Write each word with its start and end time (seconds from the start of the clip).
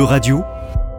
E-Radio, 0.00 0.44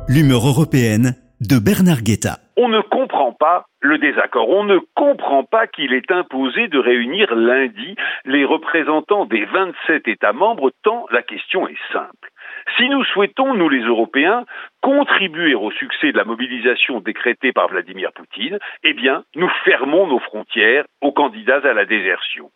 l'humeur 0.07 0.45
européenne 0.45 1.15
de 1.39 1.57
Bernard 1.57 2.03
Guetta. 2.03 2.37
On 2.55 2.69
ne 2.69 2.81
comprend 2.81 3.33
pas 3.33 3.65
le 3.81 3.97
désaccord. 3.97 4.47
On 4.49 4.63
ne 4.63 4.77
comprend 4.95 5.43
pas 5.43 5.65
qu'il 5.65 5.93
est 5.93 6.11
imposé 6.11 6.67
de 6.67 6.77
réunir 6.77 7.33
lundi 7.33 7.95
les 8.25 8.45
représentants 8.45 9.25
des 9.25 9.45
27 9.45 10.07
États 10.07 10.33
membres, 10.33 10.71
tant 10.83 11.07
la 11.11 11.23
question 11.23 11.67
est 11.67 11.81
simple. 11.91 12.29
Si 12.77 12.87
nous 12.89 13.03
souhaitons, 13.05 13.53
nous 13.53 13.69
les 13.69 13.81
Européens, 13.81 14.45
contribuer 14.81 15.55
au 15.55 15.71
succès 15.71 16.11
de 16.11 16.17
la 16.17 16.23
mobilisation 16.23 16.99
décrétée 16.99 17.51
par 17.51 17.67
Vladimir 17.67 18.11
Poutine, 18.13 18.59
eh 18.83 18.93
bien, 18.93 19.23
nous 19.35 19.49
fermons 19.65 20.07
nos 20.07 20.19
frontières 20.19 20.85
aux 21.01 21.11
candidats 21.11 21.61
à 21.63 21.73
la 21.73 21.85
désertion. 21.85 22.49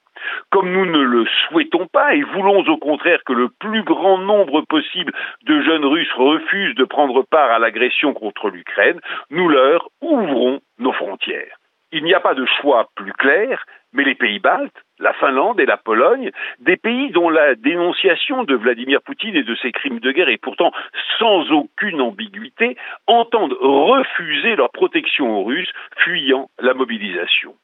Comme 0.49 0.71
nous 0.71 0.85
ne 0.85 1.01
le 1.01 1.25
souhaitons 1.47 1.87
pas 1.87 2.15
et 2.15 2.23
voulons 2.23 2.63
au 2.67 2.77
contraire 2.77 3.19
que 3.25 3.33
le 3.33 3.49
plus 3.49 3.83
grand 3.83 4.17
nombre 4.17 4.61
possible 4.61 5.13
de 5.43 5.61
jeunes 5.61 5.85
Russes 5.85 6.13
refusent 6.13 6.75
de 6.75 6.85
prendre 6.85 7.23
part 7.23 7.51
à 7.51 7.59
l'agression 7.59 8.13
contre 8.13 8.49
l'Ukraine, 8.49 9.01
nous 9.29 9.49
leur 9.49 9.89
ouvrons 10.01 10.61
nos 10.79 10.93
frontières. 10.93 11.57
Il 11.91 12.03
n'y 12.03 12.13
a 12.13 12.19
pas 12.19 12.33
de 12.33 12.45
choix 12.45 12.89
plus 12.95 13.13
clair, 13.13 13.65
mais 13.93 14.03
les 14.03 14.15
pays 14.15 14.39
baltes, 14.39 14.75
la 14.99 15.13
Finlande 15.13 15.59
et 15.59 15.65
la 15.65 15.77
Pologne, 15.77 16.31
des 16.59 16.77
pays 16.77 17.11
dont 17.11 17.29
la 17.29 17.55
dénonciation 17.55 18.43
de 18.43 18.55
Vladimir 18.55 19.01
Poutine 19.01 19.35
et 19.35 19.43
de 19.43 19.55
ses 19.55 19.71
crimes 19.71 19.99
de 19.99 20.11
guerre 20.11 20.29
est 20.29 20.37
pourtant 20.37 20.71
sans 21.17 21.51
aucune 21.51 22.01
ambiguïté, 22.01 22.77
entendent 23.07 23.57
refuser 23.59 24.55
leur 24.55 24.71
protection 24.71 25.37
aux 25.37 25.43
Russes 25.43 25.71
fuyant 25.97 26.49
la 26.59 26.73
mobilisation. 26.73 27.55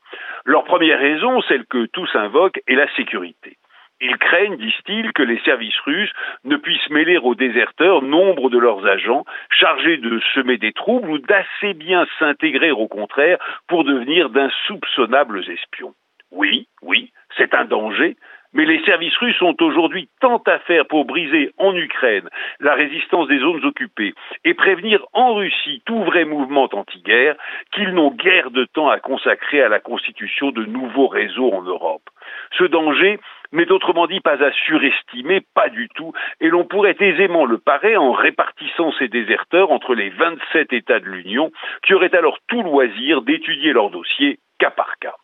Leur 0.45 0.63
première 0.63 0.99
raison, 0.99 1.41
celle 1.41 1.65
que 1.65 1.85
tous 1.87 2.09
invoquent, 2.15 2.61
est 2.67 2.75
la 2.75 2.93
sécurité. 2.95 3.57
Ils 4.01 4.17
craignent, 4.17 4.57
disent-ils, 4.57 5.13
que 5.13 5.21
les 5.21 5.39
services 5.45 5.79
russes 5.85 6.11
ne 6.43 6.57
puissent 6.57 6.89
mêler 6.89 7.17
aux 7.17 7.35
déserteurs 7.35 8.01
nombre 8.01 8.49
de 8.49 8.57
leurs 8.57 8.85
agents 8.87 9.25
chargés 9.51 9.97
de 9.97 10.19
semer 10.33 10.57
des 10.57 10.73
troubles 10.73 11.09
ou 11.09 11.17
d'assez 11.19 11.73
bien 11.75 12.07
s'intégrer 12.17 12.71
au 12.71 12.87
contraire 12.87 13.37
pour 13.67 13.83
devenir 13.83 14.29
d'insoupçonnables 14.29 15.47
espions. 15.49 15.93
Oui, 16.31 16.67
oui, 16.81 17.11
c'est 17.37 17.53
un 17.53 17.65
danger, 17.65 18.15
mais 18.53 18.65
les 18.65 18.83
services 18.83 19.15
russes 19.17 19.41
ont 19.41 19.55
aujourd'hui 19.59 20.09
tant 20.19 20.41
à 20.47 20.59
faire 20.59 20.85
pour 20.87 21.05
briser 21.05 21.51
en 21.57 21.75
Ukraine 21.75 22.29
la 22.59 22.73
résistance 22.73 23.27
des 23.27 23.39
zones 23.39 23.63
occupées 23.65 24.13
et 24.43 24.53
prévenir 24.53 25.05
en 25.13 25.35
Russie 25.35 25.81
tout 25.85 26.03
vrai 26.03 26.25
mouvement 26.25 26.69
anti-guerre 26.73 27.35
qu'ils 27.71 27.93
n'ont 27.93 28.11
guère 28.11 28.51
de 28.51 28.65
temps 28.65 28.89
à 28.89 28.99
consacrer 28.99 29.61
à 29.61 29.69
la 29.69 29.79
constitution 29.79 30.51
de 30.51 30.65
nouveaux 30.65 31.07
réseaux 31.07 31.51
en 31.53 31.61
Europe. 31.61 32.09
Ce 32.57 32.63
danger 32.63 33.19
n'est 33.51 33.71
autrement 33.71 34.07
dit 34.07 34.19
pas 34.21 34.43
à 34.43 34.51
surestimer, 34.51 35.41
pas 35.53 35.69
du 35.69 35.89
tout, 35.89 36.13
et 36.39 36.49
l'on 36.49 36.65
pourrait 36.65 36.97
aisément 36.99 37.45
le 37.45 37.57
parer 37.57 37.97
en 37.97 38.11
répartissant 38.11 38.91
ces 38.99 39.07
déserteurs 39.07 39.71
entre 39.71 39.95
les 39.95 40.09
27 40.09 40.73
États 40.73 40.99
de 40.99 41.05
l'Union, 41.05 41.51
qui 41.83 41.93
auraient 41.93 42.15
alors 42.15 42.37
tout 42.47 42.63
loisir 42.63 43.21
d'étudier 43.21 43.73
leur 43.73 43.89
dossier 43.89 44.39
cas 44.59 44.71
par 44.71 44.97
cas. 44.99 45.15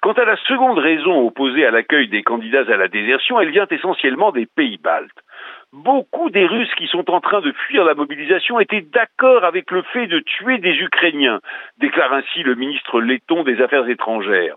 Quant 0.00 0.12
à 0.12 0.24
la 0.24 0.36
seconde 0.36 0.78
raison 0.78 1.26
opposée 1.26 1.66
à 1.66 1.72
l'accueil 1.72 2.06
des 2.06 2.22
candidats 2.22 2.64
à 2.68 2.76
la 2.76 2.86
désertion, 2.86 3.40
elle 3.40 3.50
vient 3.50 3.66
essentiellement 3.68 4.30
des 4.30 4.46
pays 4.46 4.78
baltes. 4.78 5.10
Beaucoup 5.72 6.30
des 6.30 6.46
Russes 6.46 6.74
qui 6.76 6.86
sont 6.86 7.10
en 7.10 7.20
train 7.20 7.40
de 7.40 7.52
fuir 7.52 7.84
la 7.84 7.94
mobilisation 7.94 8.60
étaient 8.60 8.80
d'accord 8.80 9.44
avec 9.44 9.70
le 9.72 9.82
fait 9.82 10.06
de 10.06 10.20
tuer 10.20 10.58
des 10.58 10.74
Ukrainiens, 10.76 11.40
déclare 11.78 12.12
ainsi 12.12 12.44
le 12.44 12.54
ministre 12.54 13.00
letton 13.00 13.42
des 13.42 13.60
Affaires 13.60 13.88
étrangères. 13.88 14.54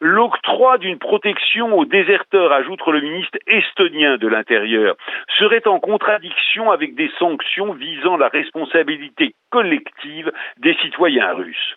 L'octroi 0.00 0.78
d'une 0.78 0.98
protection 0.98 1.76
aux 1.76 1.84
déserteurs, 1.84 2.52
ajoute 2.52 2.86
le 2.86 3.00
ministre 3.00 3.38
estonien 3.48 4.16
de 4.16 4.28
l'Intérieur, 4.28 4.94
serait 5.38 5.66
en 5.66 5.80
contradiction 5.80 6.70
avec 6.70 6.94
des 6.94 7.10
sanctions 7.18 7.72
visant 7.72 8.16
la 8.16 8.28
responsabilité 8.28 9.34
collective 9.50 10.32
des 10.58 10.74
citoyens 10.76 11.34
russes. 11.34 11.74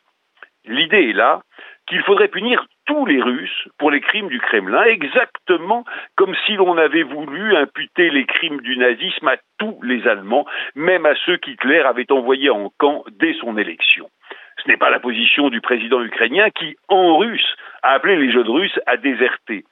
L'idée 0.66 1.10
est 1.10 1.14
là 1.14 1.42
qu'il 1.88 2.02
faudrait 2.04 2.28
punir 2.28 2.66
tous 2.86 3.06
les 3.06 3.22
Russes 3.22 3.68
pour 3.78 3.92
les 3.92 4.02
crimes 4.02 4.28
du 4.28 4.40
Kremlin, 4.40 4.84
exactement 4.84 5.86
comme 6.16 6.36
si 6.46 6.54
l'on 6.54 6.78
avait 6.78 7.04
voulu 7.04 7.56
imputer 7.56 8.10
les 8.10 8.26
crimes 8.26 8.62
du 8.62 8.78
nazisme 8.78 9.28
à 9.28 9.38
tous 9.58 9.80
les 9.84 10.08
Allemands, 10.08 10.46
même 10.76 11.06
à 11.06 11.16
ceux 11.26 11.38
qu'Hitler 11.38 11.80
avait 11.80 12.12
envoyés 12.12 12.50
en 12.50 12.72
camp 12.78 13.04
dès 13.20 13.34
son 13.34 13.58
élection. 13.58 14.10
Ce 14.64 14.68
n'est 14.68 14.78
pas 14.78 14.90
la 14.90 15.00
position 15.00 15.50
du 15.50 15.62
président 15.62 16.02
ukrainien 16.02 16.50
qui, 16.50 16.76
en 16.90 17.18
russe, 17.18 17.56
a 17.84 17.94
appelé 17.94 18.16
les 18.16 18.32
jeunes 18.32 18.50
Russes 18.50 18.80
à 18.86 18.98
déserter. 18.98 19.66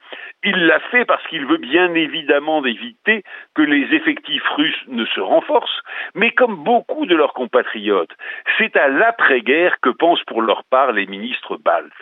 Il 0.44 0.66
l'a 0.66 0.80
fait 0.80 1.04
parce 1.04 1.26
qu'il 1.28 1.46
veut 1.46 1.56
bien 1.56 1.94
évidemment 1.94 2.64
éviter 2.64 3.22
que 3.54 3.62
les 3.62 3.94
effectifs 3.94 4.48
russes 4.50 4.84
ne 4.88 5.04
se 5.06 5.20
renforcent, 5.20 5.82
mais 6.14 6.30
comme 6.30 6.62
beaucoup 6.62 7.06
de 7.06 7.16
leurs 7.16 7.34
compatriotes, 7.34 8.14
c'est 8.58 8.76
à 8.76 8.88
l'après-guerre 8.88 9.78
que 9.80 9.90
pensent 9.90 10.22
pour 10.24 10.42
leur 10.42 10.64
part 10.64 10.92
les 10.92 11.06
ministres 11.06 11.56
baltes. 11.56 11.92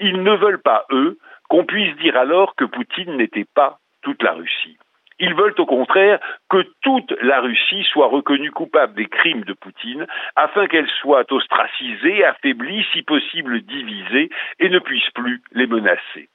Ils 0.00 0.22
ne 0.22 0.32
veulent 0.32 0.62
pas, 0.62 0.84
eux, 0.90 1.18
qu'on 1.48 1.64
puisse 1.64 1.94
dire 1.96 2.16
alors 2.16 2.54
que 2.56 2.64
Poutine 2.64 3.16
n'était 3.16 3.46
pas 3.54 3.78
toute 4.02 4.22
la 4.22 4.32
Russie. 4.32 4.78
Ils 5.18 5.34
veulent 5.34 5.54
au 5.58 5.66
contraire 5.66 6.18
que 6.50 6.66
toute 6.82 7.12
la 7.22 7.40
Russie 7.40 7.84
soit 7.92 8.08
reconnue 8.08 8.50
coupable 8.50 8.94
des 8.94 9.06
crimes 9.06 9.44
de 9.44 9.52
Poutine, 9.52 10.06
afin 10.36 10.66
qu'elle 10.66 10.88
soit 11.00 11.30
ostracisée, 11.32 12.24
affaiblie, 12.24 12.86
si 12.92 13.02
possible 13.02 13.60
divisée, 13.60 14.30
et 14.58 14.68
ne 14.68 14.78
puisse 14.78 15.08
plus 15.10 15.40
les 15.52 15.66
menacer. 15.66 16.28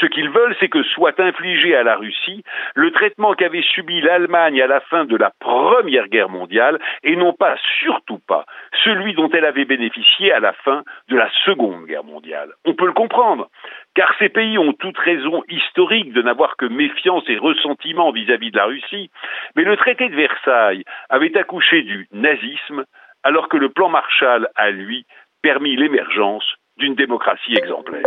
Ce 0.00 0.06
qu'ils 0.06 0.30
veulent, 0.30 0.56
c'est 0.58 0.68
que 0.68 0.82
soit 0.82 1.18
infligé 1.20 1.76
à 1.76 1.82
la 1.82 1.96
Russie 1.96 2.42
le 2.74 2.90
traitement 2.90 3.34
qu'avait 3.34 3.62
subi 3.62 4.00
l'Allemagne 4.00 4.60
à 4.60 4.66
la 4.66 4.80
fin 4.80 5.04
de 5.04 5.16
la 5.16 5.30
Première 5.38 6.08
Guerre 6.08 6.28
mondiale, 6.28 6.80
et 7.02 7.16
non 7.16 7.32
pas, 7.32 7.56
surtout 7.80 8.18
pas, 8.26 8.44
celui 8.82 9.14
dont 9.14 9.30
elle 9.30 9.44
avait 9.44 9.64
bénéficié 9.64 10.32
à 10.32 10.40
la 10.40 10.52
fin 10.52 10.82
de 11.08 11.16
la 11.16 11.30
Seconde 11.44 11.86
Guerre 11.86 12.04
mondiale. 12.04 12.50
On 12.64 12.74
peut 12.74 12.86
le 12.86 12.92
comprendre, 12.92 13.48
car 13.94 14.12
ces 14.18 14.28
pays 14.28 14.58
ont 14.58 14.72
toute 14.72 14.98
raison 14.98 15.42
historique 15.48 16.12
de 16.12 16.22
n'avoir 16.22 16.56
que 16.56 16.66
méfiance 16.66 17.24
et 17.28 17.38
ressentiment 17.38 18.10
vis-à-vis 18.10 18.50
de 18.50 18.56
la 18.56 18.66
Russie, 18.66 19.10
mais 19.56 19.64
le 19.64 19.76
traité 19.76 20.08
de 20.08 20.16
Versailles 20.16 20.84
avait 21.08 21.36
accouché 21.36 21.82
du 21.82 22.08
nazisme, 22.12 22.84
alors 23.22 23.48
que 23.48 23.56
le 23.56 23.68
plan 23.68 23.88
Marshall 23.88 24.48
a, 24.56 24.70
lui, 24.70 25.06
permis 25.42 25.76
l'émergence 25.76 26.44
d'une 26.76 26.94
démocratie 26.94 27.56
exemplaire. 27.56 28.02